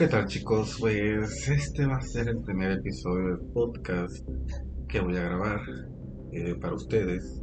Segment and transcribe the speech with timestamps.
[0.00, 0.78] ¿Qué tal chicos?
[0.80, 4.26] Pues este va a ser el primer episodio del podcast
[4.88, 5.60] que voy a grabar
[6.32, 7.42] eh, para ustedes,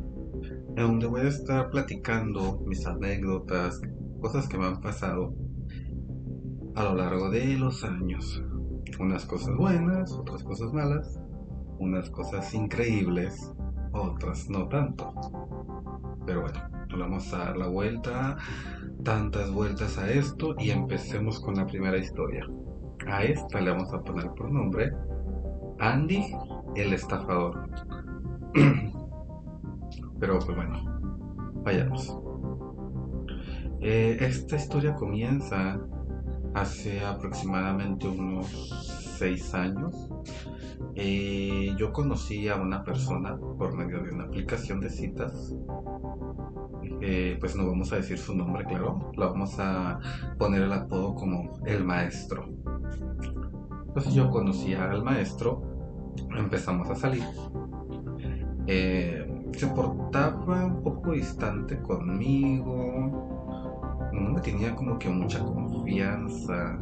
[0.69, 3.79] en donde voy a estar platicando mis anécdotas,
[4.19, 5.35] cosas que me han pasado
[6.73, 8.43] a lo largo de los años.
[8.99, 11.19] Unas cosas buenas, otras cosas malas,
[11.77, 13.53] unas cosas increíbles,
[13.93, 15.13] otras no tanto.
[16.25, 16.59] Pero bueno,
[16.97, 18.35] vamos a dar la vuelta,
[19.07, 22.45] tantas vueltas a esto y empecemos con la primera historia.
[23.09, 24.91] A esta le vamos a poner por nombre
[25.79, 26.25] Andy
[26.75, 27.69] el estafador.
[30.19, 30.99] Pero pues bueno,
[31.63, 32.17] vayamos.
[33.79, 35.79] Eh, esta historia comienza
[36.53, 38.47] hace aproximadamente unos
[39.17, 40.09] seis años.
[40.95, 45.55] Eh, yo conocí a una persona por medio de una aplicación de citas
[47.09, 49.97] eh, pues no vamos a decir su nombre, claro, lo vamos a
[50.37, 52.49] poner el apodo como el maestro.
[53.87, 55.61] Entonces yo conocí al maestro,
[56.37, 57.23] empezamos a salir.
[58.67, 62.75] Eh, se portaba un poco distante conmigo,
[64.11, 66.77] no me tenía como que mucha confianza,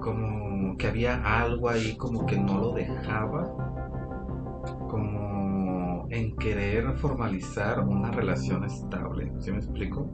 [0.00, 3.42] como que había algo ahí como que no lo dejaba,
[4.88, 5.25] como
[6.10, 9.32] en querer formalizar una relación estable.
[9.38, 10.08] ¿Sí me explico?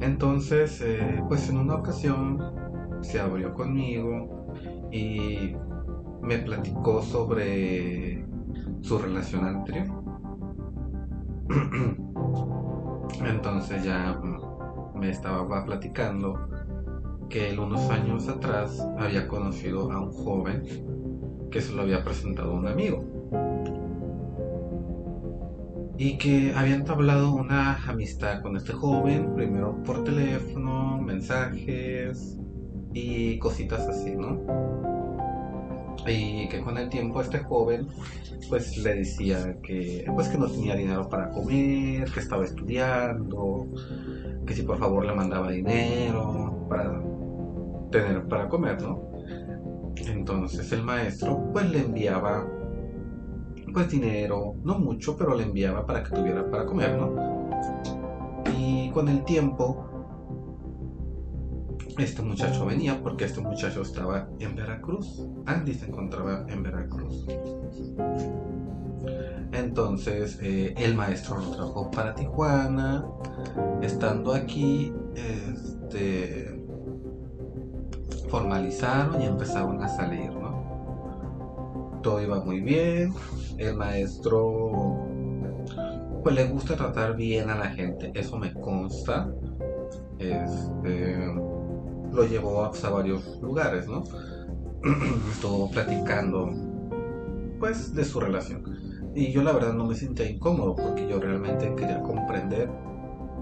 [0.00, 2.38] Entonces, eh, pues en una ocasión
[3.00, 4.54] se abrió conmigo
[4.90, 5.54] y
[6.22, 8.24] me platicó sobre
[8.80, 9.88] su relación anterior.
[13.24, 14.20] Entonces ya
[14.94, 16.48] me estaba platicando
[17.28, 20.62] que él unos años atrás había conocido a un joven
[21.50, 23.19] que se lo había presentado a un amigo
[26.00, 32.38] y que había entablado una amistad con este joven, primero por teléfono, mensajes
[32.94, 34.40] y cositas así, ¿no?
[36.06, 37.86] Y que con el tiempo este joven
[38.48, 43.68] pues le decía que pues que no tenía dinero para comer, que estaba estudiando,
[44.46, 46.98] que si por favor le mandaba dinero para
[47.90, 49.02] tener para comer, ¿no?
[49.96, 52.48] Entonces el maestro pues le enviaba
[53.72, 57.50] pues dinero, no mucho, pero le enviaba para que tuviera para comer, ¿no?
[58.58, 59.86] Y con el tiempo,
[61.98, 65.26] este muchacho venía porque este muchacho estaba en Veracruz.
[65.46, 67.26] Andy se encontraba en Veracruz.
[69.52, 73.04] Entonces eh, el maestro lo trajo para Tijuana.
[73.82, 76.64] Estando aquí, este,
[78.28, 80.49] formalizaron y empezaron a salir, ¿no?
[82.02, 83.12] Todo iba muy bien
[83.58, 85.08] el maestro
[86.22, 89.32] pues le gusta tratar bien a la gente, eso me consta.
[90.18, 91.16] Este,
[92.12, 94.04] lo llevó a, varios lugares, ¿no?
[95.32, 96.50] Estuvo platicando
[97.58, 98.64] pues de su relación.
[99.14, 102.70] Y yo la verdad no me sentía incómodo porque yo realmente quería comprender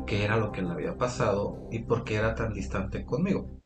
[0.07, 3.61] qué era lo que le había pasado y por qué era tan distante conmigo.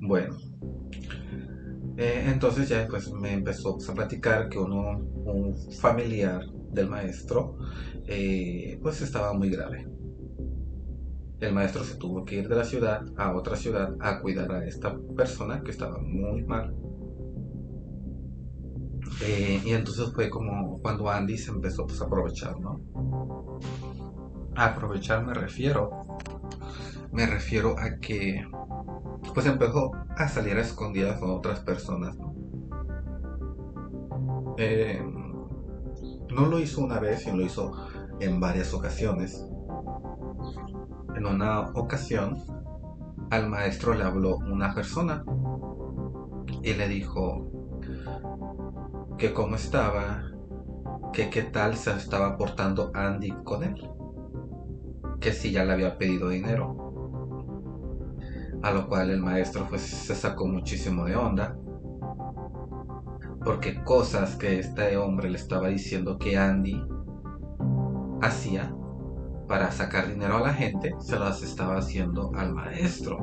[0.00, 0.36] Bueno,
[1.96, 7.56] eh, entonces ya pues me empezó a platicar que uno, un familiar del maestro,
[8.06, 9.88] eh, pues estaba muy grave.
[11.40, 14.66] El maestro se tuvo que ir de la ciudad a otra ciudad a cuidar a
[14.66, 16.74] esta persona que estaba muy mal.
[19.22, 22.80] Eh, y entonces fue como cuando Andy se empezó pues, a aprovechar, ¿no?
[24.54, 25.90] A aprovechar me refiero.
[27.12, 28.44] Me refiero a que
[29.36, 32.16] pues empezó a salir a escondidas con otras personas.
[34.56, 35.04] Eh,
[36.34, 36.46] ¿no?
[36.46, 37.70] lo hizo una vez, sino lo hizo
[38.18, 39.46] en varias ocasiones.
[41.14, 42.42] En una ocasión,
[43.30, 45.22] al maestro le habló una persona
[46.62, 47.46] y le dijo
[49.18, 50.30] que cómo estaba,
[51.12, 53.86] que qué tal se estaba portando Andy con él,
[55.20, 56.85] que si ya le había pedido dinero
[58.62, 61.56] a lo cual el maestro pues se sacó muchísimo de onda.
[63.44, 66.82] Porque cosas que este hombre le estaba diciendo que Andy
[68.20, 68.74] hacía
[69.46, 73.18] para sacar dinero a la gente, se las estaba haciendo al maestro.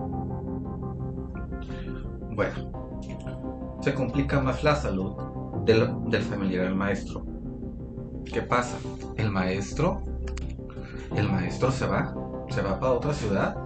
[2.32, 5.16] Bueno, se complica más la salud
[5.66, 7.26] del, familiar del maestro.
[8.26, 8.78] ¿Qué pasa?
[9.18, 10.02] El maestro,
[11.16, 12.16] el maestro se va,
[12.50, 13.58] se va para otra ciudad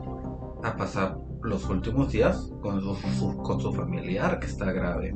[0.63, 1.17] a pasar
[1.47, 5.15] los últimos días con su, familiar que está grave.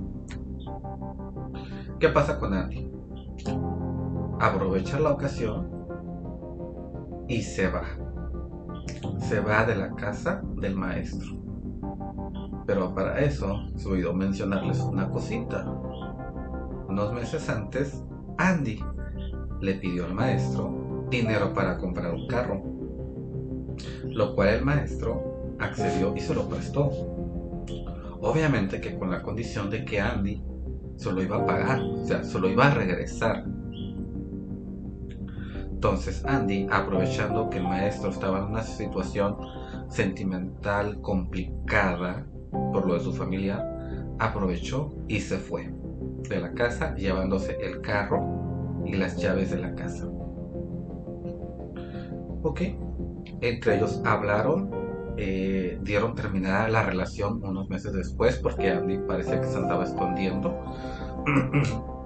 [2.00, 2.90] ¿Qué pasa con Andy?
[4.40, 5.70] Aprovecha la ocasión
[7.28, 7.84] y se va.
[9.20, 11.38] se va de la casa del maestro.
[12.66, 15.66] Pero para eso se olvidó mencionarles una cosita.
[16.88, 18.04] Unos meses antes,
[18.38, 18.84] Andy
[19.60, 22.64] le pidió al maestro dinero para comprar un carro,
[24.06, 25.31] lo cual el maestro
[25.62, 26.90] accedió y se lo prestó.
[28.22, 30.44] Obviamente que con la condición de que Andy
[30.96, 33.46] se lo iba a pagar, o sea, se lo iba a regresar.
[35.72, 39.38] Entonces Andy, aprovechando que el maestro estaba en una situación
[39.90, 43.68] sentimental complicada por lo de su familia,
[44.20, 45.74] aprovechó y se fue
[46.30, 50.08] de la casa llevándose el carro y las llaves de la casa.
[52.44, 52.62] Ok,
[53.42, 54.72] entre ellos hablaron,
[55.24, 60.58] eh, dieron terminada la relación unos meses después porque Andy parecía que se andaba escondiendo.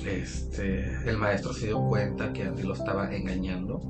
[0.00, 3.80] Este, el maestro se dio cuenta que Andy lo estaba engañando.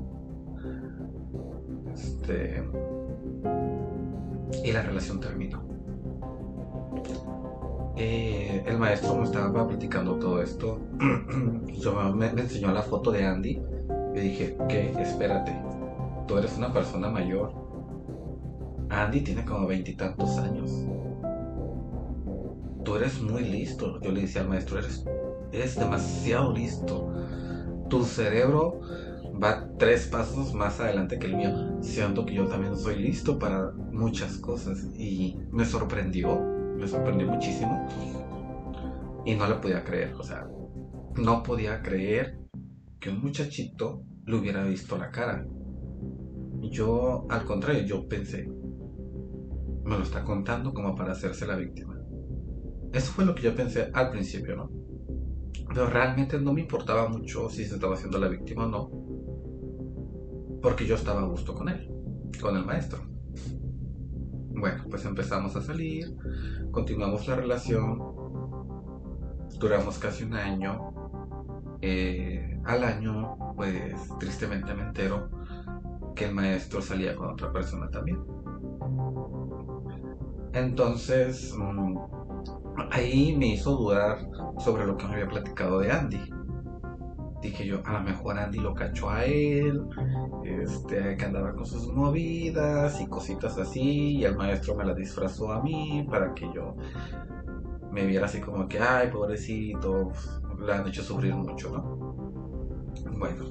[1.93, 2.61] Este,
[4.65, 5.63] y la relación terminó.
[7.95, 10.81] Eh, el maestro me estaba platicando todo esto.
[11.79, 13.61] Yo me, me, enseñó la foto de Andy.
[14.13, 14.91] Y dije, ¿qué?
[14.99, 15.55] Espérate.
[16.27, 17.70] Tú eres una persona mayor.
[18.91, 20.69] Andy tiene como veintitantos años.
[22.83, 23.99] Tú eres muy listo.
[24.01, 25.05] Yo le decía al maestro, eres
[25.51, 27.13] es demasiado listo.
[27.89, 28.81] Tu cerebro
[29.41, 31.81] va tres pasos más adelante que el mío.
[31.81, 34.85] Siento que yo también soy listo para muchas cosas.
[34.97, 36.39] Y me sorprendió,
[36.77, 37.87] me sorprendió muchísimo.
[39.25, 40.47] Y no le podía creer, o sea,
[41.15, 42.39] no podía creer
[42.99, 45.45] que un muchachito le hubiera visto la cara.
[46.71, 48.49] Yo, al contrario, yo pensé,
[49.91, 51.99] me lo está contando como para hacerse la víctima.
[52.93, 54.71] Eso fue lo que yo pensé al principio, ¿no?
[55.67, 58.89] Pero realmente no me importaba mucho si se estaba haciendo la víctima o no.
[60.61, 61.91] Porque yo estaba a gusto con él,
[62.41, 62.99] con el maestro.
[64.53, 66.15] Bueno, pues empezamos a salir,
[66.71, 67.99] continuamos la relación,
[69.59, 70.93] duramos casi un año.
[71.81, 75.29] Eh, al año, pues tristemente me entero
[76.15, 78.19] que el maestro salía con otra persona también.
[80.53, 81.55] Entonces,
[82.91, 84.19] ahí me hizo dudar
[84.59, 86.29] sobre lo que me había platicado de Andy.
[87.41, 89.81] Dije yo, a lo mejor Andy lo cachó a él,
[90.43, 95.51] este, que andaba con sus movidas y cositas así, y el maestro me la disfrazó
[95.51, 96.75] a mí para que yo
[97.91, 100.11] me viera así como que, ay, pobrecito,
[100.59, 101.81] le han hecho sufrir mucho, ¿no?
[103.17, 103.45] Bueno,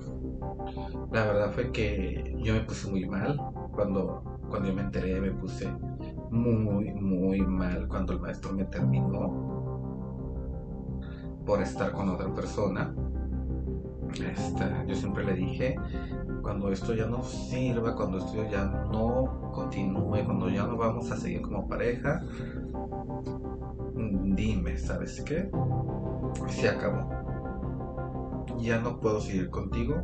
[1.13, 3.37] la verdad fue que yo me puse muy mal
[3.73, 5.69] cuando, cuando yo me enteré, me puse
[6.31, 9.61] muy, muy mal cuando el maestro me terminó
[11.45, 12.95] por estar con otra persona.
[14.13, 15.77] Este, yo siempre le dije,
[16.43, 21.17] cuando esto ya no sirva, cuando esto ya no continúe, cuando ya no vamos a
[21.17, 22.23] seguir como pareja,
[23.95, 25.51] dime, ¿sabes qué?
[26.49, 27.09] Se acabó.
[28.59, 29.97] Ya no puedo seguir contigo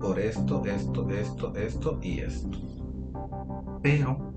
[0.00, 2.58] por esto, esto, esto, esto y esto.
[3.82, 4.33] Pero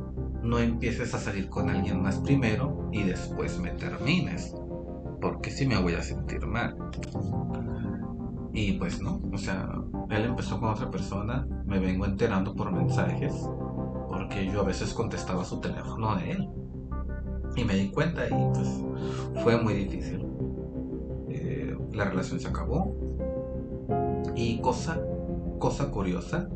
[0.47, 4.55] no empieces a salir con alguien más primero y después me termines.
[5.21, 6.75] Porque si me voy a sentir mal.
[8.53, 9.69] Y pues no, o sea,
[10.09, 13.33] él empezó con otra persona, me vengo enterando por mensajes,
[14.07, 16.49] porque yo a veces contestaba su teléfono de él.
[17.55, 18.83] Y me di cuenta y pues
[19.43, 20.25] fue muy difícil.
[21.29, 22.95] Eh, la relación se acabó.
[24.35, 24.99] Y cosa,
[25.59, 26.47] cosa curiosa,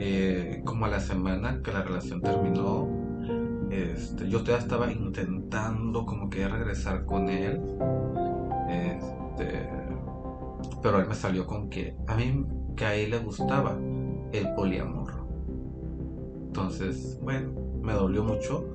[0.00, 3.01] eh, como a la semana que la relación terminó,
[3.72, 7.60] este, yo todavía estaba intentando como que regresar con él.
[8.68, 9.68] Este,
[10.82, 12.44] pero él me salió con que a mí
[12.76, 13.78] que a él le gustaba
[14.32, 15.12] el poliamor.
[16.46, 18.66] Entonces, bueno, me dolió mucho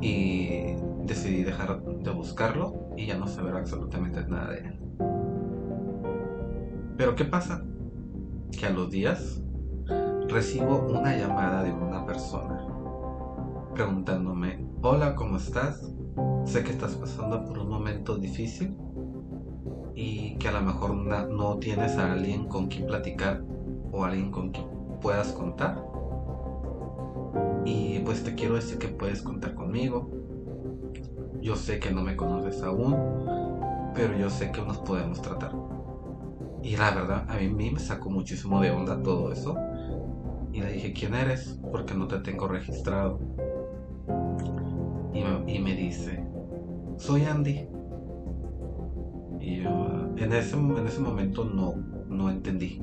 [0.00, 4.78] y decidí dejar de buscarlo y ya no saber absolutamente nada de él.
[6.96, 7.64] Pero ¿qué pasa?
[8.50, 9.40] Que a los días
[10.28, 12.57] recibo una llamada de una persona
[13.78, 15.94] preguntándome, hola, ¿cómo estás?
[16.44, 18.76] Sé que estás pasando por un momento difícil
[19.94, 23.44] y que a lo mejor no tienes a alguien con quien platicar
[23.92, 24.66] o alguien con quien
[25.00, 25.80] puedas contar.
[27.64, 30.10] Y pues te quiero decir que puedes contar conmigo.
[31.40, 32.96] Yo sé que no me conoces aún,
[33.94, 35.52] pero yo sé que nos podemos tratar.
[36.64, 39.56] Y la verdad, a mí me sacó muchísimo de onda todo eso.
[40.52, 41.60] Y le dije, ¿quién eres?
[41.70, 43.20] Porque no te tengo registrado
[45.46, 46.24] y me, dice,
[46.96, 47.68] soy Andy.
[49.40, 51.74] Y yo en ese, en ese momento no,
[52.08, 52.80] no entendí.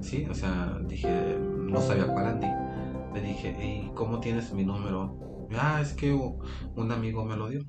[0.00, 2.48] Sí, o sea, dije, no sabía cuál Andy.
[3.14, 5.18] le dije, ¿y cómo tienes mi número?
[5.56, 7.60] Ah, es que un amigo me lo dio.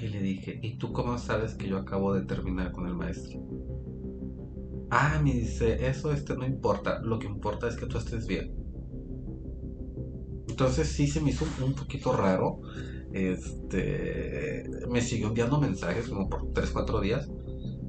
[0.00, 3.40] Y le dije, ¿y tú cómo sabes que yo acabo de terminar con el maestro?
[4.90, 8.63] Ah, me dice, eso este no importa, lo que importa es que tú estés bien.
[10.54, 12.60] Entonces sí se me hizo un poquito raro.
[13.12, 17.28] Este, me siguió enviando mensajes como por 3, 4 días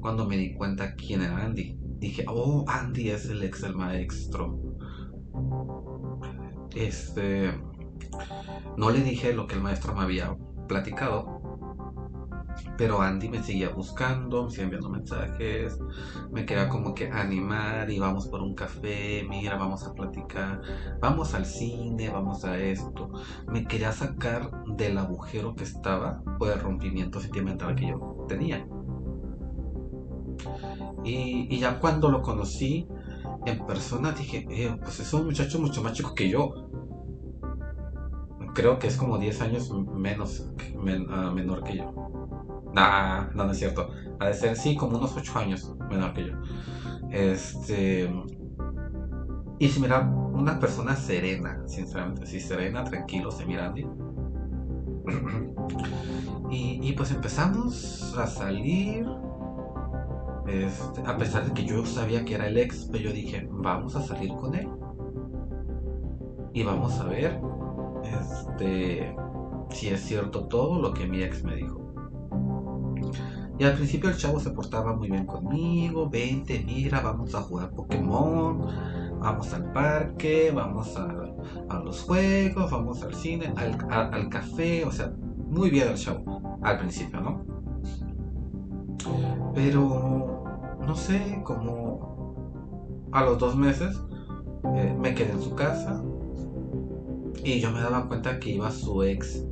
[0.01, 1.77] cuando me di cuenta quién era Andy.
[1.99, 4.59] Dije, oh, Andy es el ex del maestro.
[6.75, 7.53] Este,
[8.77, 10.35] no le dije lo que el maestro me había
[10.67, 11.34] platicado,
[12.77, 15.77] pero Andy me seguía buscando, me seguía enviando mensajes,
[16.31, 20.61] me quería como que animar y vamos por un café, mira, vamos a platicar,
[20.99, 23.09] vamos al cine, vamos a esto.
[23.47, 28.67] Me quería sacar del agujero que estaba por el rompimiento sentimental que yo tenía.
[31.03, 32.87] Y, ya cuando lo conocí
[33.45, 36.69] en persona dije, eh, pues es un muchacho mucho más chico que yo.
[38.53, 40.49] Creo que es como 10 años menos,
[41.09, 42.04] ah, menor que yo.
[42.75, 43.89] Nah, no, no es cierto.
[44.19, 46.33] Ha de ser, sí, como unos 8 años menor que yo.
[47.09, 48.13] Este.
[49.57, 53.73] Y si mira, una persona serena, sinceramente, sí, serena, tranquilo, se mira
[56.51, 59.07] y, y pues empezamos a salir.
[60.45, 63.95] Este, a pesar de que yo sabía que era el ex, pero yo dije, vamos
[63.95, 64.67] a salir con él.
[66.53, 67.39] Y vamos a ver
[68.03, 69.15] este,
[69.69, 71.84] si es cierto todo lo que mi ex me dijo.
[73.57, 77.71] Y al principio el chavo se portaba muy bien conmigo, vente, mira, vamos a jugar
[77.71, 78.67] Pokémon,
[79.19, 85.13] vamos al parque, vamos a, los juegos, vamos al cine, al, café, o sea,
[85.47, 87.45] muy bien el chavo, al principio, ¿no?
[89.53, 90.43] Pero,
[90.85, 93.97] no sé, como a los dos meses
[94.75, 96.03] eh, me quedé en su casa
[97.43, 99.45] y yo me daba cuenta que iba su ex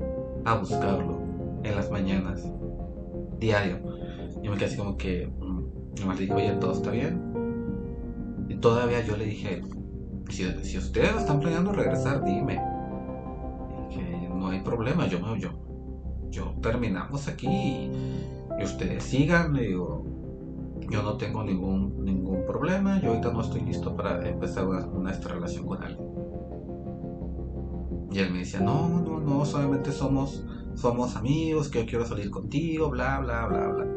[0.45, 1.21] a buscarlo
[1.63, 2.43] en las mañanas,
[3.39, 3.92] diario.
[4.43, 7.33] Y me quedé así como que, mm, nomás le dije, oye, ¿todo está bien?
[8.49, 9.63] Y todavía yo le dije,
[10.29, 12.61] si, si ustedes están planeando regresar, dime.
[13.89, 15.49] que no hay problema, yo me yo,
[16.29, 17.91] yo terminamos aquí y,
[18.61, 20.05] ustedes sigan, le digo,
[20.89, 25.11] yo no tengo ningún, ningún problema, yo ahorita no estoy listo para empezar una, una
[25.11, 26.07] relación con alguien.
[28.11, 30.45] Y él me decía, no, no, no, solamente somos,
[30.75, 33.92] somos amigos, que yo quiero salir contigo, bla, bla, bla, bla.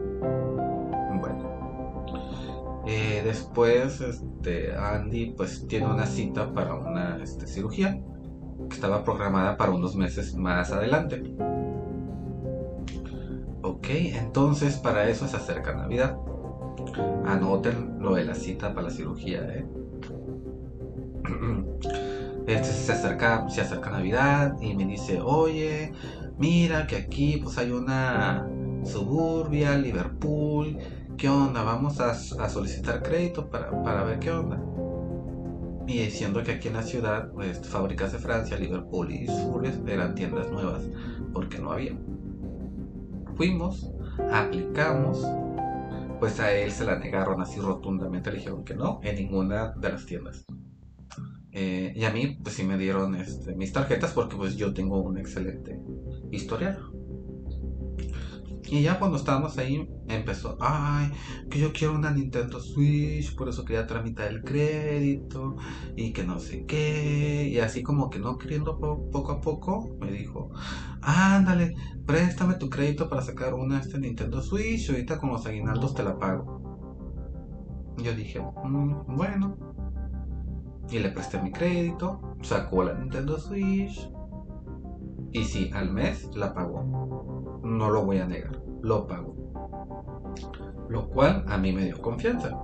[2.87, 8.01] Eh, después, este, Andy pues tiene una cita para una este, cirugía
[8.69, 11.35] que estaba programada para unos meses más adelante.
[13.63, 16.17] Ok, entonces para eso se acerca Navidad.
[17.25, 19.67] Anoten lo de la cita para la cirugía, ¿eh?
[22.47, 25.93] Este, se acerca, se acerca Navidad y me dice, oye,
[26.39, 28.49] mira que aquí pues hay una
[28.85, 30.79] suburbia, Liverpool,
[31.17, 31.63] ¿qué onda?
[31.63, 32.15] Vamos a,
[32.49, 34.63] solicitar crédito para, ver qué onda.
[35.87, 40.15] Y diciendo que aquí en la ciudad, pues, fábricas de Francia, Liverpool y Suburbios eran
[40.15, 40.83] tiendas nuevas,
[41.33, 41.97] porque no había.
[43.37, 43.91] Fuimos,
[44.33, 45.25] aplicamos,
[46.19, 49.91] pues a él se la negaron así rotundamente, le dijeron que no, en ninguna de
[49.91, 50.45] las tiendas.
[51.53, 55.01] Eh, y a mí, pues sí me dieron este, mis tarjetas porque pues yo tengo
[55.01, 55.81] un excelente
[56.31, 56.79] historial.
[58.69, 61.13] Y ya cuando estábamos ahí, empezó, ay,
[61.51, 65.57] que yo quiero una Nintendo Switch, por eso quería tramitar el crédito
[65.95, 67.49] y que no sé qué.
[67.49, 70.51] Y así como que no queriendo poco a poco, me dijo,
[71.01, 71.75] ándale,
[72.07, 76.19] préstame tu crédito para sacar una este Nintendo Switch ahorita con los aguinaldos te la
[76.19, 76.61] pago.
[77.99, 79.57] Yo dije, mm, bueno.
[80.91, 84.09] Y le presté mi crédito, sacó la Nintendo Switch.
[85.33, 89.35] Y sí, al mes la pagó no lo voy a negar, lo pago.
[90.89, 92.57] Lo cual a mí me dio confianza,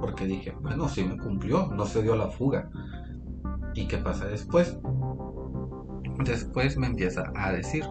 [0.00, 2.70] porque dije, bueno, si me cumplió, no se dio la fuga.
[3.74, 4.76] ¿Y qué pasa después?
[6.24, 7.84] Después me empieza a decir,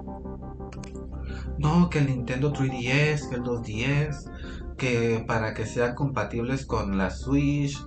[1.58, 4.30] no, que el Nintendo 3DS, que el 2DS,
[4.78, 7.78] que para que sean compatibles con la Switch,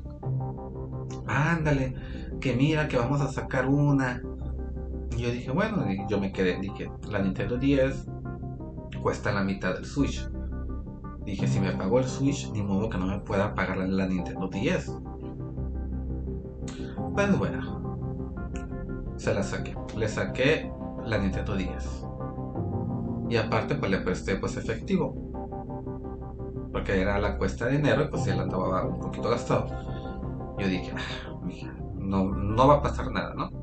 [1.26, 1.94] ándale,
[2.40, 4.22] que mira que vamos a sacar una.
[5.16, 8.06] Y yo dije, bueno, yo me quedé, dije, la Nintendo 10
[9.00, 10.28] cuesta la mitad del Switch.
[11.24, 14.48] Dije, si me pago el Switch, ni modo que no me pueda pagar la, Nintendo
[14.48, 14.92] 10.
[17.14, 19.76] Pues bueno, se la saqué.
[19.96, 20.70] Le saqué
[21.04, 22.06] la Nintendo 10.
[23.28, 25.14] Y aparte, pues le presté pues efectivo.
[26.72, 29.66] Porque era la cuesta de dinero y pues él andaba un poquito gastado.
[30.58, 33.59] Yo dije, ah, no, no va a pasar nada, ¿no?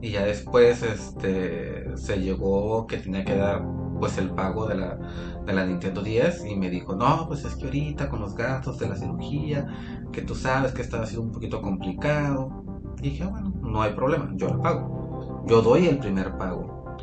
[0.00, 3.64] Y ya después este se llegó que tenía que dar
[3.98, 4.98] pues el pago de la,
[5.46, 8.78] de la Nintendo 10 y me dijo, no, pues es que ahorita con los gastos
[8.78, 9.66] de la cirugía,
[10.12, 12.62] que tú sabes que está siendo un poquito complicado.
[13.00, 15.44] Dije, bueno, no hay problema, yo lo pago.
[15.46, 16.96] Yo doy el primer pago.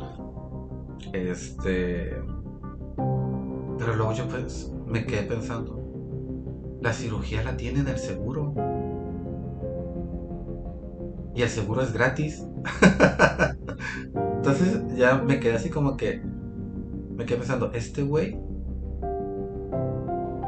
[1.12, 2.16] Este...
[3.76, 5.84] Pero luego yo pues me quedé pensando,
[6.80, 8.54] la cirugía la tiene en el seguro.
[11.34, 12.46] Y el seguro es gratis.
[14.36, 16.22] Entonces ya me quedé así como que
[17.16, 18.38] me quedé pensando, este güey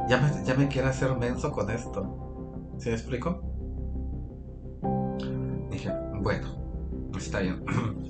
[0.08, 2.74] ya me, ya me quiere hacer menso con esto.
[2.78, 3.42] ¿Sí me explico?
[5.70, 6.46] Dije, bueno,
[7.16, 7.64] está bien.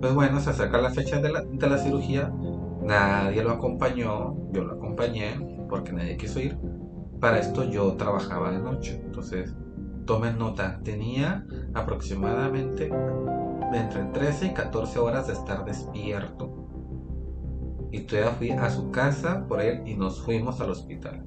[0.00, 2.32] Pues bueno, se acerca la fecha de la, de la cirugía.
[2.82, 6.56] Nadie lo acompañó, yo lo acompañé porque nadie quiso ir.
[7.20, 8.98] Para esto yo trabajaba de noche.
[9.04, 9.54] Entonces,
[10.10, 12.90] tomen nota, tenía aproximadamente
[13.72, 16.66] entre 13 y 14 horas de estar despierto
[17.92, 21.22] y todavía fui a su casa por él y nos fuimos al hospital.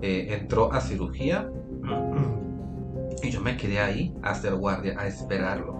[0.00, 1.52] Eh, entró a cirugía
[3.22, 5.76] y yo me quedé ahí a hacer guardia, a esperarlo.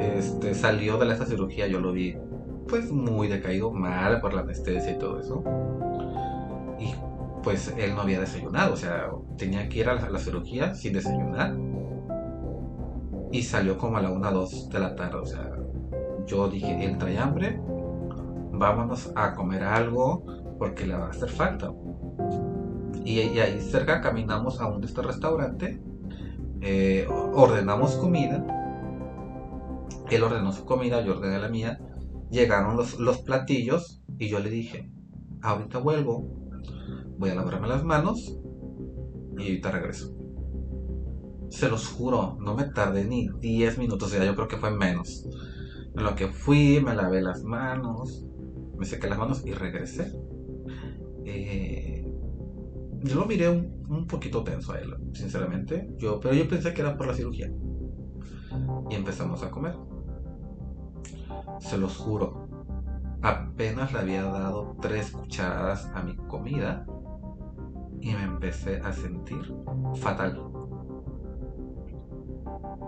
[0.00, 2.16] Este, salió de esa cirugía, yo lo vi
[2.68, 5.44] pues muy decaído, mal por la anestesia y todo eso.
[7.42, 10.92] Y pues él no había desayunado, o sea, tenía que ir a la, cirugía sin
[10.92, 11.56] desayunar.
[13.32, 15.50] Y salió como a la 1 2 de la tarde, o sea,
[16.24, 17.60] yo dije, él trae hambre,
[18.52, 20.24] vámonos a comer algo
[20.56, 21.72] porque le va a hacer falta.
[23.04, 25.82] Y, ahí cerca caminamos a un este restaurante,
[26.60, 28.46] eh, ordenamos comida,
[30.10, 31.80] él ordenó su comida, yo ordené la mía,
[32.30, 34.92] llegaron los, los platillos y yo le dije,
[35.42, 36.41] ahorita vuelvo,
[37.22, 38.36] voy a lavarme las manos
[39.38, 40.12] y ahorita regreso.
[41.50, 45.28] Se los juro, no me tardé ni 10 minutos, sea, yo creo que fue menos.
[45.94, 48.26] En lo que fui, me lavé las manos,
[48.76, 50.12] me sequé las manos y regresé.
[51.24, 52.12] Eh,
[53.04, 55.94] yo lo miré un, poquito tenso a él, sinceramente.
[55.98, 57.52] Yo, pero yo pensé que era por la cirugía.
[58.90, 59.76] Y empezamos a comer.
[61.60, 62.48] Se los juro.
[63.22, 66.84] Apenas le había dado tres cucharadas a mi comida
[68.02, 69.54] y me empecé a sentir
[69.94, 70.42] fatal.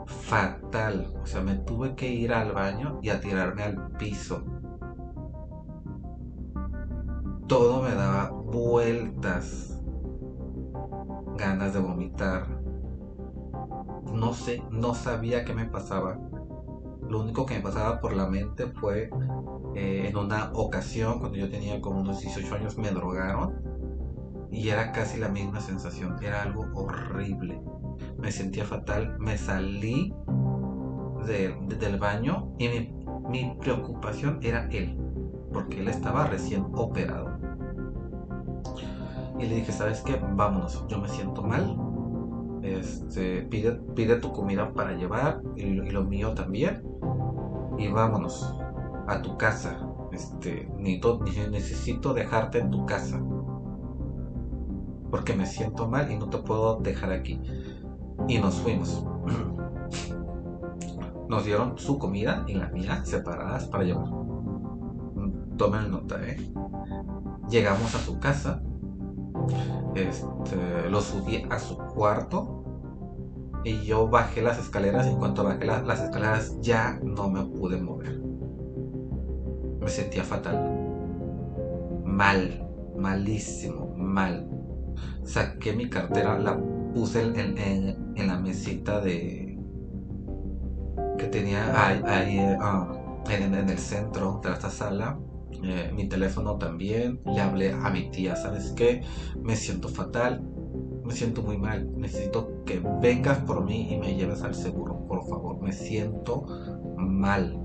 [0.07, 1.15] Fatal.
[1.23, 4.45] O sea, me tuve que ir al baño y a tirarme al piso
[7.47, 9.81] todo me daba vueltas,
[11.37, 12.47] ganas de vomitar.
[14.13, 16.19] No sé, no sabía qué me pasaba.
[17.09, 19.11] Lo único que me pasaba por la mente fue
[19.75, 23.74] eh, en una ocasión, cuando yo tenía como unos 18 años, me drogaron
[24.55, 26.17] y era casi la misma sensación.
[26.23, 27.61] Era algo horrible.
[28.19, 29.19] Me sentía fatal.
[29.19, 30.15] Me salí
[31.27, 32.95] del baño y mi,
[33.29, 34.99] mi preocupación era él,
[35.53, 37.39] porque él estaba recién operado.
[39.39, 40.21] Y le dije, ¿sabes qué?
[40.35, 41.77] Vámonos, yo me siento mal.
[42.63, 46.83] Este, pide, pide tu comida para llevar y, lo mío también.
[47.79, 48.55] Y vámonos
[49.09, 49.79] a tu casa.
[50.13, 53.21] Este, necesito dejarte en tu casa.
[55.15, 57.41] Porque me siento mal y no te puedo dejar aquí.
[58.27, 59.07] Y nos fuimos.
[61.29, 64.09] Nos dieron su comida y la mía separadas para llevar.
[65.57, 66.37] Tomen nota, ¿eh?
[67.49, 68.61] Llegamos a su casa
[69.95, 72.65] este, lo subí a su cuarto
[73.63, 77.81] y yo bajé las escaleras y en cuanto bajé las escaleras ya no me pude
[77.81, 78.21] mover.
[79.81, 80.59] Me sentía fatal.
[82.05, 84.54] Mal, malísimo, mal.
[85.25, 86.59] Saqué mi cartera, la
[86.95, 89.59] puse en, la mesita de
[91.19, 92.93] que tenía ahí, ah,
[93.31, 95.19] en, en el centro de esta sala
[95.63, 99.03] eh, mi teléfono también, le hablé a mi tía, ¿sabes qué?
[99.41, 100.43] Me siento fatal,
[101.05, 105.27] me siento muy mal, necesito que vengas por mí y me lleves al seguro, por
[105.27, 106.45] favor, me siento
[106.97, 107.59] mal.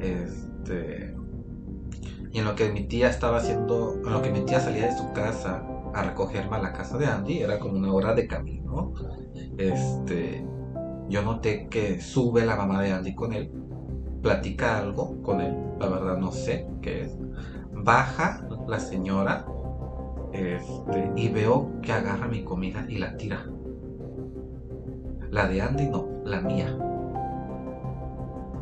[0.00, 1.15] Este...
[2.36, 4.98] Y en lo que mi tía estaba haciendo, en lo que mi tía salía de
[4.98, 8.92] su casa a recogerme a la casa de Andy, era como una hora de camino.
[9.56, 10.46] Este,
[11.08, 13.50] yo noté que sube la mamá de Andy con él
[14.20, 17.16] platica algo con él, la verdad no sé qué es.
[17.72, 19.46] Baja la señora
[20.34, 23.46] este, y veo que agarra mi comida y la tira.
[25.30, 26.76] La de Andy no, la mía.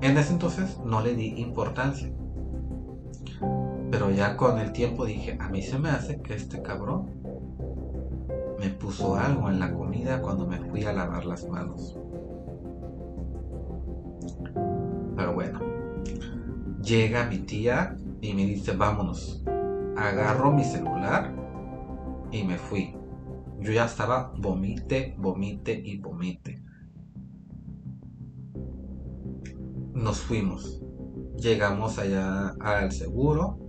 [0.00, 2.12] En ese entonces no le di importancia.
[3.90, 7.10] Pero ya con el tiempo dije, a mí se me hace que este cabrón
[8.58, 11.98] me puso algo en la comida cuando me fui a lavar las manos.
[15.16, 15.60] Pero bueno,
[16.82, 19.44] llega mi tía y me dice, vámonos.
[19.96, 21.32] Agarro mi celular
[22.32, 22.96] y me fui.
[23.60, 26.62] Yo ya estaba vomite, vomite y vomite.
[29.94, 30.82] Nos fuimos.
[31.36, 33.63] Llegamos allá al seguro.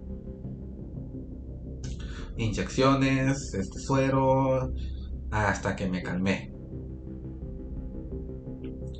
[2.38, 4.74] Inyecciones, este suero,
[5.32, 6.52] hasta que me calmé.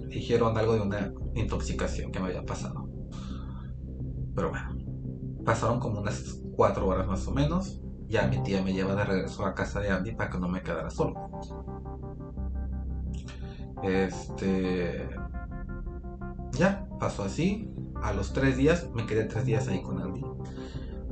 [0.08, 2.90] Dijeron algo de una intoxicación que me había pasado.
[4.34, 4.78] Pero bueno,
[5.44, 7.82] pasaron como unas cuatro horas más o menos.
[8.08, 10.62] Ya mi tía me lleva de regreso a casa de Andy para que no me
[10.62, 11.16] quedara solo.
[13.84, 15.10] Este.
[16.54, 17.70] Ya, pasó así.
[18.02, 20.22] A los tres días, me quedé tres días ahí con Andy.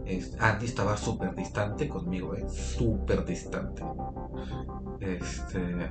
[0.06, 3.84] Este, Andy estaba súper distante conmigo, eh, súper distante.
[5.00, 5.90] Este.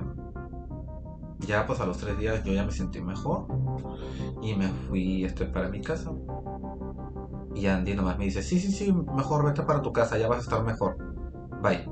[1.39, 3.47] Ya, pues a los tres días yo ya me sentí mejor.
[4.41, 6.11] Y me fui este, para mi casa.
[7.55, 10.39] Y Andy nomás me dice, sí, sí, sí, mejor vete para tu casa, ya vas
[10.39, 10.97] a estar mejor.
[11.61, 11.87] Bye.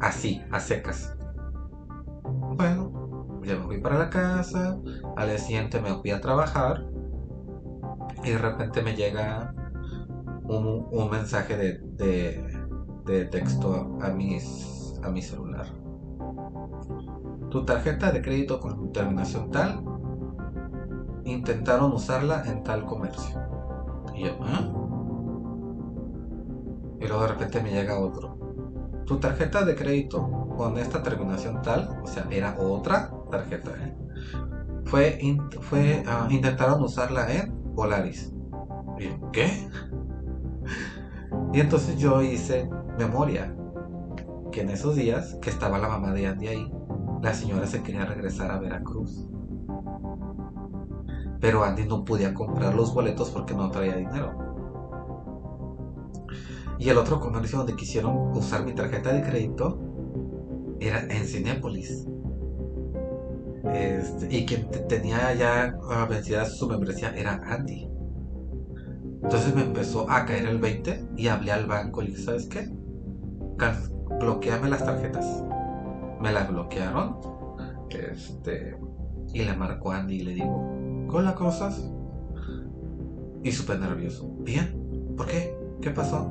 [0.00, 1.14] Así, a secas.
[2.24, 4.78] Bueno, ya me fui para la casa,
[5.16, 6.84] al día siguiente me fui a trabajar
[8.24, 9.54] y de repente me llega
[10.44, 11.78] un, mensaje de,
[13.04, 15.66] de, texto a, mis, a mi celular.
[17.50, 19.84] Tu tarjeta de crédito con terminación tal,
[21.24, 23.40] intentaron usarla en tal comercio.
[24.14, 24.72] Y yo, ¿eh?
[27.00, 28.38] y luego de repente me llega otro.
[29.06, 33.72] Tu tarjeta de crédito con esta terminación tal, o sea, era otra tarjeta,
[34.84, 35.18] fue,
[35.62, 38.32] fue ah, intentaron usarla en Polaris.
[38.98, 39.68] Y ¿qué?
[41.52, 43.54] Y entonces yo hice memoria
[44.50, 46.72] que en esos días que estaba la mamá de Andy ahí,
[47.22, 49.26] la señora se quería regresar a Veracruz.
[51.40, 54.38] Pero Andy no podía comprar los boletos porque no traía dinero.
[56.78, 59.78] Y el otro comercio donde quisieron usar mi tarjeta de crédito
[60.80, 62.06] era en Cinépolis.
[63.72, 67.91] Este, y quien tenía ya ah, vencida su membresía era Andy.
[69.22, 72.68] Entonces me empezó a caer el 20 y hablé al banco y dije, ¿sabes qué?
[74.20, 75.44] Bloqueame las tarjetas.
[76.20, 77.18] Me las bloquearon.
[77.90, 78.76] Este,
[79.32, 80.72] y le marcó a Andy y le digo,
[81.14, 81.92] ¿Hola, cosas?
[83.42, 84.34] Y súper nervioso.
[84.40, 85.14] ¿Bien?
[85.14, 85.54] ¿Por qué?
[85.82, 86.26] ¿Qué pasó?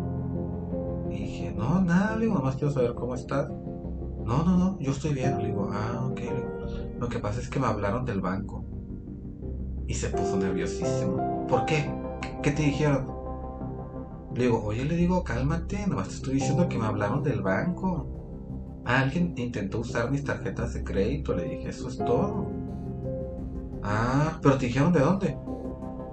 [1.11, 3.47] Y dije, no, nada, le digo, nomás quiero saber cómo estás.
[3.47, 5.37] No, no, no, yo estoy bien.
[5.37, 6.21] Le digo, ah, ok.
[6.99, 8.65] Lo que pasa es que me hablaron del banco.
[9.85, 11.45] Y se puso nerviosísimo.
[11.47, 11.93] ¿Por qué?
[12.41, 13.05] ¿Qué te dijeron?
[14.33, 18.07] Le digo, oye, le digo, cálmate, nomás te estoy diciendo que me hablaron del banco.
[18.83, 22.47] Alguien intentó usar mis tarjetas de crédito, le dije, eso es todo.
[23.83, 25.37] Ah, pero te dijeron de dónde.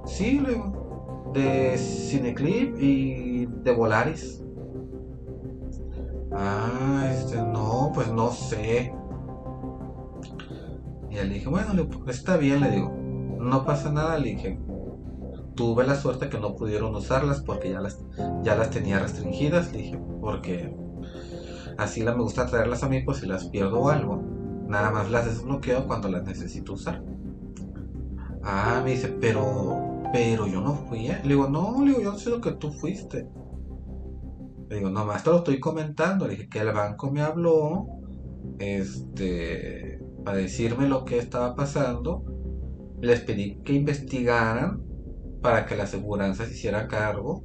[0.05, 4.43] Sí, le digo, de Cineclip y de Volaris.
[6.33, 8.93] Ah, este, no, pues no sé.
[11.11, 11.73] Y le dije, bueno,
[12.07, 12.95] está bien, le digo,
[13.41, 14.59] no pasa nada, le dije.
[15.59, 17.99] Tuve la suerte que no pudieron usarlas porque ya las,
[18.45, 20.73] ya las tenía restringidas, le dije, porque
[21.77, 24.23] así la me gusta traerlas a mí, pues si las pierdo o algo,
[24.69, 27.03] nada más las desbloqueo cuando las necesito usar.
[28.45, 31.19] Ah, me dice, pero, pero yo no fui, ¿eh?
[31.25, 33.29] Le digo, no, le digo, yo no sé lo que tú fuiste.
[34.69, 36.29] Le digo, nomás te lo estoy comentando.
[36.29, 37.85] Le dije que el banco me habló
[38.61, 42.25] este, para decirme lo que estaba pasando.
[43.01, 44.88] Les pedí que investigaran
[45.41, 47.45] para que la aseguranza se hiciera cargo.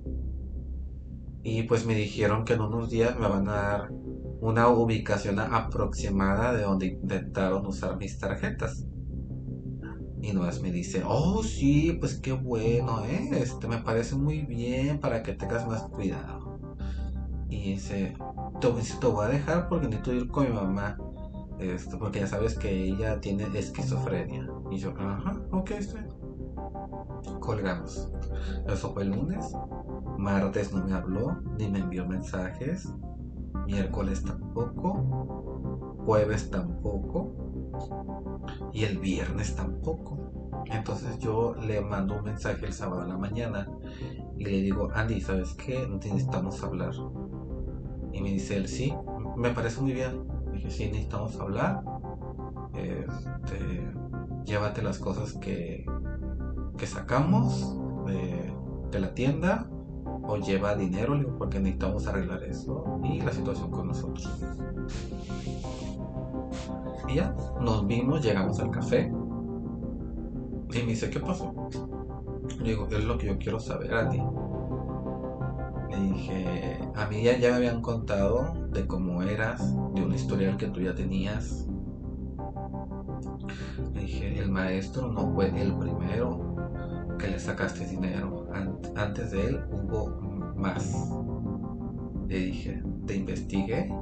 [1.43, 3.89] Y pues me dijeron que en unos días me van a dar
[4.39, 8.85] una ubicación aproximada de donde intentaron usar mis tarjetas.
[10.21, 13.29] Y nomás me dice, oh sí, pues qué bueno, ¿eh?
[13.33, 16.59] Este me parece muy bien para que tengas más cuidado.
[17.49, 18.15] Y dice,
[18.61, 20.97] te, te voy a dejar porque necesito ir con mi mamá.
[21.59, 24.47] Esto, porque ya sabes que ella tiene esquizofrenia.
[24.71, 26.01] Y yo, ajá, ok, estoy.
[27.39, 28.09] Colgamos.
[28.67, 29.55] Eso fue el lunes.
[30.17, 32.93] Martes no me habló, ni me envió mensajes.
[33.65, 35.95] Miércoles tampoco.
[36.05, 37.33] Jueves tampoco.
[38.73, 40.23] Y el viernes tampoco.
[40.65, 43.69] Entonces yo le mando un mensaje el sábado a la mañana
[44.37, 45.87] y le digo, Andy, ¿sabes qué?
[45.87, 46.93] Necesitamos hablar.
[48.11, 48.93] Y me dice él, sí,
[49.35, 50.27] me parece muy bien.
[50.51, 51.83] dije, sí, necesitamos hablar.
[52.73, 53.91] Este,
[54.45, 55.85] llévate las cosas que,
[56.85, 59.67] sacamos de, la tienda
[60.05, 64.29] o lleva dinero porque necesitamos arreglar eso y la situación con nosotros.
[67.07, 69.11] Y ya, nos vimos, llegamos al café
[70.71, 71.53] y me dice, ¿qué pasó?
[72.59, 74.21] Le digo, es lo que yo quiero saber, Andy.
[76.13, 80.67] dije, a mí ya, ya me habían contado de cómo eras, de un historial que
[80.67, 81.67] tú ya tenías.
[83.93, 86.52] Le dije, el maestro no fue el primero
[87.23, 88.47] que le sacaste dinero.
[88.95, 90.09] antes de él hubo
[90.57, 90.93] más.
[92.27, 93.93] Le dije, te investigué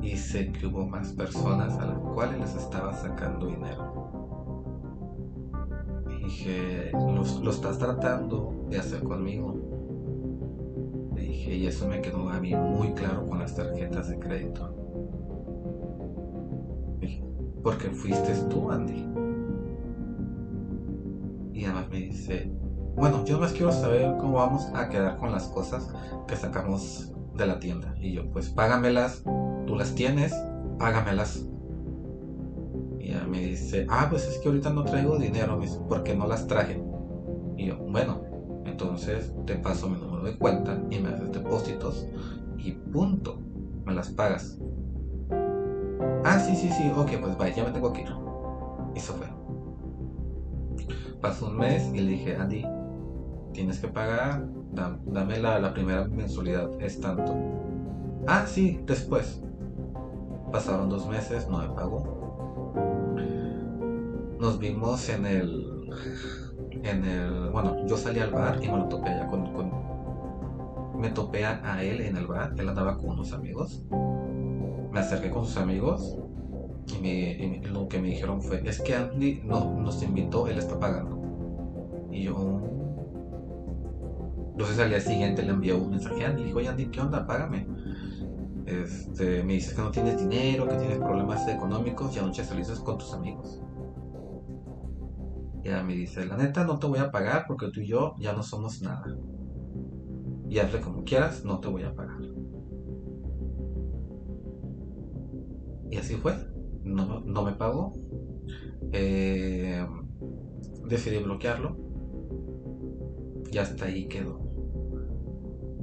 [0.00, 4.72] y sé que hubo más personas a las cuales les estaba sacando dinero.
[6.08, 9.54] Dije, lo, estás tratando de hacer conmigo.
[11.14, 14.80] Le dije, y eso me quedó a mí muy claro con las tarjetas de crédito.
[17.62, 19.23] porque fuiste tú, Andy.
[21.54, 22.50] Y además me dice,
[22.96, 25.88] bueno, yo más quiero saber cómo vamos a quedar con las cosas
[26.26, 27.94] que sacamos de la tienda.
[28.00, 29.22] Y yo, pues págamelas,
[29.66, 30.34] tú las tienes,
[30.78, 31.46] págamelas.
[32.98, 36.46] Y ella me dice, ah, pues es que ahorita no traigo dinero, porque no las
[36.48, 36.82] traje.
[37.56, 38.22] Y yo, bueno,
[38.64, 42.08] entonces te paso mi número de cuenta y me haces depósitos
[42.58, 43.38] y punto,
[43.84, 44.58] me las pagas.
[46.24, 48.08] Ah, sí, sí, sí, ok, pues vaya, ya me tengo que ir.
[48.94, 49.33] Y eso fue.
[51.24, 52.66] Pasó un mes y le dije, Andy,
[53.54, 54.46] tienes que pagar,
[55.06, 57.34] dame la, la primera mensualidad, es tanto.
[58.26, 59.40] Ah, sí, después.
[60.52, 63.14] Pasaron dos meses, no me pagó.
[64.38, 65.90] Nos vimos en el.
[66.82, 67.48] En el.
[67.48, 71.00] Bueno, yo salí al bar y me lo topé allá con.
[71.00, 72.52] me topé a él en el bar.
[72.58, 73.82] Él andaba con unos amigos.
[74.92, 76.18] Me acerqué con sus amigos.
[77.02, 81.13] Y, lo que me dijeron fue: Es que Andy no, nos invitó, él está pagando.
[82.14, 82.60] Y yo.
[84.52, 86.44] Entonces al día siguiente le envió un mensaje a Andy.
[86.44, 87.26] Dijo: Oye, Andy, ¿qué onda?
[87.26, 87.66] Págame.
[88.66, 92.98] Este, me dices que no tienes dinero, que tienes problemas económicos y anoche saliste con
[92.98, 93.60] tus amigos.
[95.62, 98.14] Y ella me dice, la neta no te voy a pagar porque tú y yo
[98.18, 99.04] ya no somos nada.
[100.48, 102.20] Y hazle como quieras, no te voy a pagar.
[105.90, 106.34] Y así fue.
[106.84, 107.92] No, no me pagó.
[108.92, 109.84] Eh,
[110.86, 111.83] decidí bloquearlo.
[113.54, 114.40] Y hasta ahí quedó.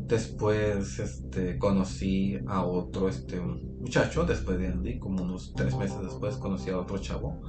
[0.06, 6.36] Después este, conocí a otro este, muchacho, después de Andy, como unos tres meses después
[6.36, 7.42] conocí a otro chavo.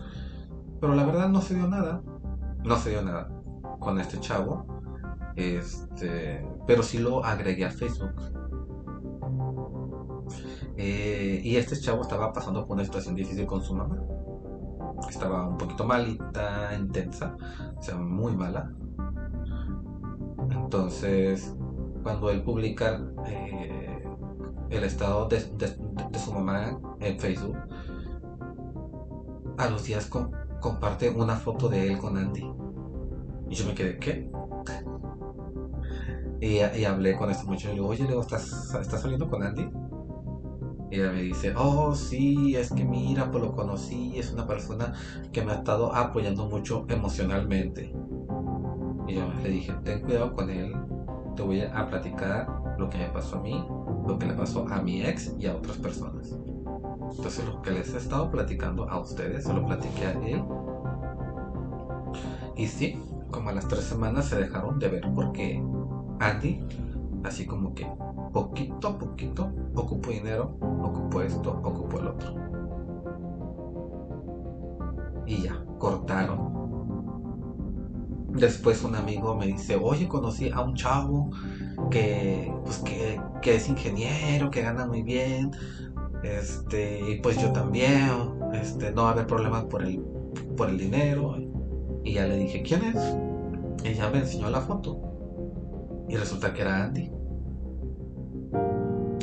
[0.80, 2.04] Pero la verdad no se dio nada.
[2.62, 3.32] No se dio nada
[3.80, 4.64] con este chavo.
[5.34, 8.14] Este, pero sí lo agregué a Facebook.
[10.76, 14.00] Eh, y este chavo estaba pasando por una situación difícil con su mamá.
[15.08, 17.36] Estaba un poquito malita, intensa,
[17.76, 18.72] o sea, muy mala.
[20.62, 21.54] Entonces,
[22.02, 24.04] cuando él publica eh,
[24.70, 25.40] el estado de,
[26.18, 27.56] su mamá en Facebook,
[29.58, 30.10] a los días
[30.60, 32.50] comparte una foto de él con Andy.
[33.50, 34.30] Y yo me quedé, ¿qué?
[36.40, 39.68] Y, hablé con este muchacho y le digo, oye, ¿estás, ¿estás saliendo con Andy?
[40.90, 44.92] Y ella me dice, oh, sí, es que mira, pues lo conocí, es una persona
[45.32, 47.94] que me ha estado apoyando mucho emocionalmente.
[49.06, 50.74] Y yo le dije, ten cuidado con él,
[51.36, 53.64] te voy a platicar lo que me pasó a mí,
[54.06, 56.36] lo que le pasó a mi ex y a otras personas.
[57.16, 60.42] Entonces lo que les he estado platicando a ustedes, se lo platiqué a él.
[62.56, 65.62] Y sí, como a las tres semanas se dejaron de ver porque
[66.20, 66.60] Andy,
[67.24, 67.86] así como que
[68.32, 72.34] poquito a poquito, ocupó dinero, ocupó esto, ocupó el otro.
[75.26, 76.61] Y ya, cortaron
[78.32, 81.30] Después un amigo me dice, oye, conocí a un chavo
[81.90, 85.50] que, pues, que, que es ingeniero, que gana muy bien,
[86.22, 88.08] este, y pues yo también,
[88.52, 90.00] este, no va a haber problemas por el,
[90.56, 91.36] por el dinero.
[92.04, 93.16] Y ya le dije, ¿quién es?
[93.84, 95.00] Y ya me enseñó la foto.
[96.08, 97.10] Y resulta que era Andy.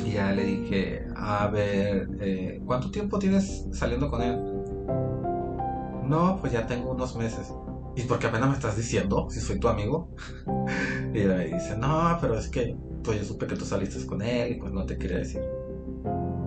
[0.04, 4.38] Y ya le dije, a ver, eh, ¿cuánto tiempo tienes saliendo con él?
[6.04, 7.52] No, pues ya tengo unos meses.
[8.00, 10.08] ¿Y por qué apenas me estás diciendo si soy tu amigo?
[11.14, 14.52] y ella dice, no, pero es que pues yo supe que tú saliste con él
[14.52, 15.42] y pues no te quería decir.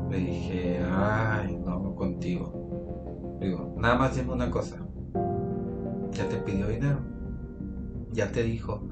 [0.10, 3.38] Le dije, ay, no, contigo.
[3.40, 4.78] Digo, nada más dime una cosa.
[6.12, 7.00] Ya te pidió dinero.
[8.12, 8.88] Ya te dijo,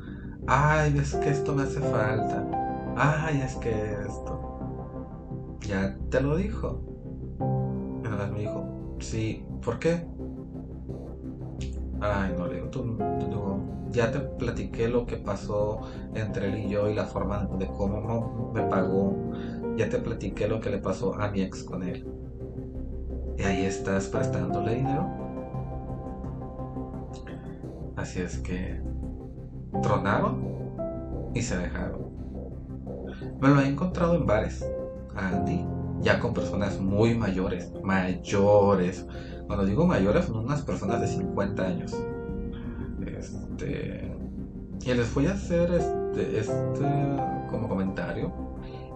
[0.48, 2.48] ay, es que esto me hace falta.
[2.96, 5.58] Ay, es que esto.
[5.68, 6.84] Ya te lo dijo.
[8.04, 10.06] Nada me dijo, sí, ¿por qué?
[12.02, 12.98] Ay, no, le digo, tú,
[13.92, 15.82] ya te platiqué lo que pasó
[16.16, 19.16] entre él y yo y la forma de cómo me pagó.
[19.78, 22.08] Ya te platiqué lo que le pasó a mi ex con él.
[23.38, 25.08] Y ahí estás prestándole dinero.
[27.96, 28.82] Así es que
[29.84, 30.44] tronaron
[31.36, 32.02] y se dejaron.
[33.40, 34.68] Me lo he encontrado en bares,
[35.16, 35.66] Andy,
[36.02, 39.06] ya con personas muy mayores, mayores.
[39.48, 41.96] Cuando digo mayores, son unas personas de 50 años.
[43.06, 44.16] Este,
[44.86, 46.86] y les voy a hacer este, este
[47.50, 48.34] como comentario.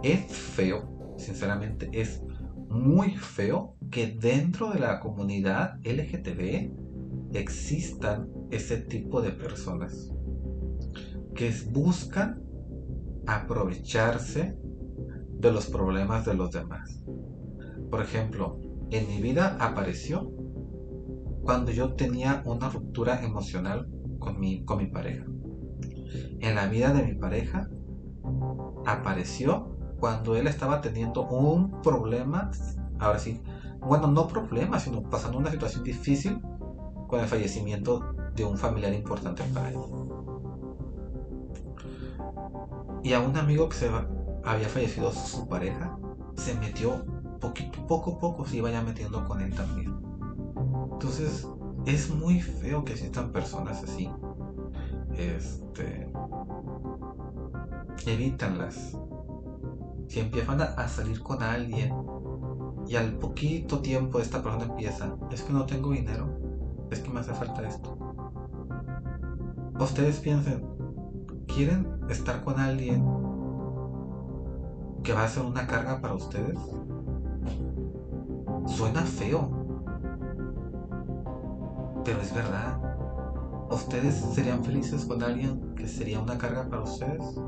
[0.03, 2.21] Es feo, sinceramente, es
[2.69, 6.71] muy feo que dentro de la comunidad LGTB
[7.33, 10.11] existan ese tipo de personas
[11.33, 12.41] que buscan
[13.27, 14.57] aprovecharse
[15.37, 17.01] de los problemas de los demás.
[17.89, 18.59] Por ejemplo,
[18.91, 20.31] en mi vida apareció
[21.43, 23.87] cuando yo tenía una ruptura emocional
[24.19, 25.25] con mi, con mi pareja.
[26.39, 27.69] En la vida de mi pareja
[28.85, 32.51] apareció cuando él estaba teniendo un problema,
[32.99, 33.41] ahora sí,
[33.79, 36.39] bueno, no problema, sino pasando una situación difícil
[37.07, 39.77] con el fallecimiento de un familiar importante para él.
[43.03, 43.89] Y a un amigo que se
[44.45, 45.97] había fallecido su pareja,
[46.35, 47.05] se metió
[47.39, 49.93] poquito, poco a poco, se iba ya metiendo con él también.
[50.93, 51.47] Entonces,
[51.85, 54.09] es muy feo que existan personas así.
[55.17, 56.09] Este.
[58.05, 58.97] Evítanlas.
[60.07, 61.93] Si empiezan a salir con alguien
[62.87, 66.29] y al poquito tiempo esta persona empieza, es que no tengo dinero,
[66.91, 67.97] es que me hace falta esto.
[69.79, 70.63] Ustedes piensen,
[71.47, 73.03] ¿quieren estar con alguien
[75.05, 76.59] que va a ser una carga para ustedes?
[78.65, 79.47] Suena feo,
[82.03, 82.79] pero es verdad.
[83.69, 87.39] ¿Ustedes serían felices con alguien que sería una carga para ustedes?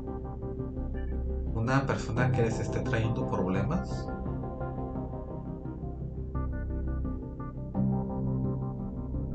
[1.52, 4.06] ¿Una persona que les esté trayendo problemas?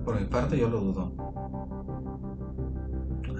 [0.05, 1.33] Por mi parte yo lo dudo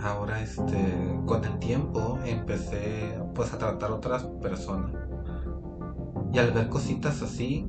[0.03, 4.91] ahora este con el tiempo empecé pues a tratar otras personas.
[6.31, 7.67] Y al ver cositas así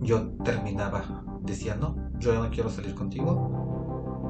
[0.00, 3.68] yo terminaba decía no yo ya no quiero salir contigo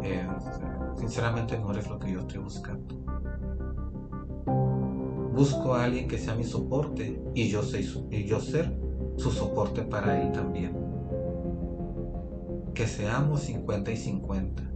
[0.03, 0.65] este,
[0.97, 2.95] sinceramente no eres lo que yo estoy buscando.
[5.35, 8.77] Busco a alguien que sea mi soporte y yo, sé, y yo ser
[9.17, 10.77] su soporte para él también.
[12.75, 14.69] Que seamos 50 y 50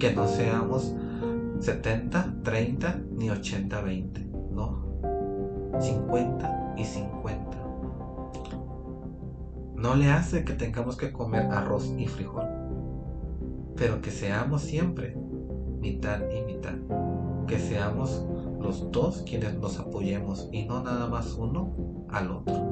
[0.00, 0.94] que no seamos
[1.60, 4.20] 70, 30 ni 80, 20.
[4.52, 4.82] No.
[5.78, 7.50] 50 y 50.
[9.76, 12.46] No le hace que tengamos que comer arroz y frijol.
[13.76, 15.16] Pero que seamos siempre
[15.80, 16.74] mitad y mitad.
[17.46, 18.24] Que seamos
[18.58, 21.74] los dos quienes nos apoyemos y no nada más uno
[22.10, 22.70] al otro.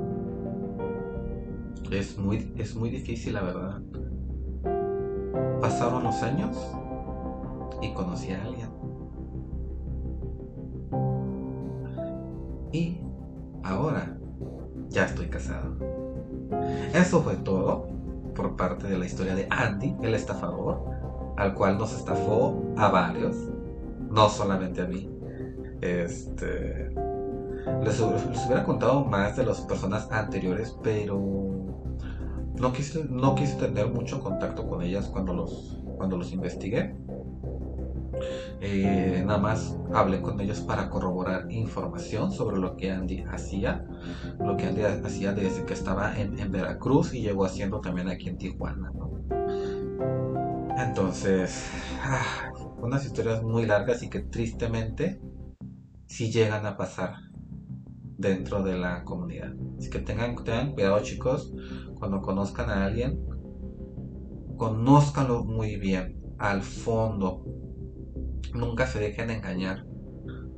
[1.91, 3.81] Es muy, es muy difícil, la verdad.
[5.61, 6.57] Pasaron los años
[7.81, 8.68] y conocí a alguien
[13.69, 14.17] ahora
[14.89, 15.77] ya estoy casado.
[16.95, 17.89] Eso fue todo
[18.35, 20.85] por parte de la historia de Andy, el estafador,
[21.37, 23.37] al cual nos estafó a varios,
[24.11, 25.11] no solamente a mí.
[25.81, 26.95] Este.
[27.85, 31.21] Les, hubiera contado más de las personas anteriores, pero
[32.59, 36.97] no quise, no quise tener mucho contacto con ellas cuando los, cuando los investigué.
[38.61, 43.87] Eh, nada más hablé con ellos para corroborar información sobre lo que Andy hacía,
[44.39, 48.39] lo que Andy hacía desde que estaba en, Veracruz y llegó haciendo también aquí en
[48.39, 48.91] Tijuana.
[50.79, 51.71] Entonces,
[52.03, 52.51] ah,
[52.81, 55.21] unas historias muy largas y que tristemente
[56.07, 57.17] sí llegan a pasar
[58.17, 59.55] dentro de la comunidad.
[59.79, 61.53] Así que tengan, tengan cuidado chicos,
[61.99, 63.25] cuando conozcan a alguien,
[64.57, 67.45] conózcanlo muy bien, al fondo,
[68.55, 69.85] Nunca se dejen engañar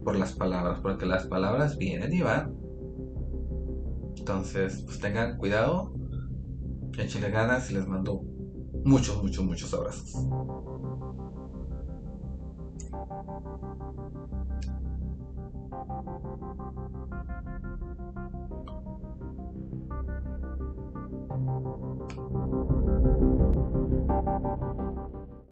[0.05, 2.55] por las palabras, porque las palabras vienen y van.
[4.19, 5.93] Entonces, pues tengan cuidado,
[6.99, 8.23] échenle ganas y les mando
[8.85, 10.15] muchos, muchos, muchos abrazos.